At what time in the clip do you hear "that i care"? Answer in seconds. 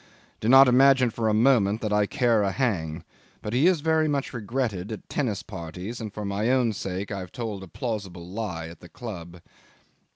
1.81-2.41